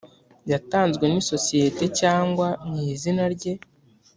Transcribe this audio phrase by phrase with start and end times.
[0.51, 3.53] yatanzwe n’isosiyete cyangwa mu izina rye